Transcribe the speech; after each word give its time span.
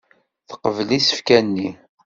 Teqbel 0.49 0.89
isefka-nni. 0.97 1.69